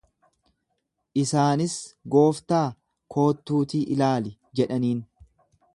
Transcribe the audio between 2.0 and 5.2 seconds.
Gooftaa, kottuutii ilaali jedhaniin.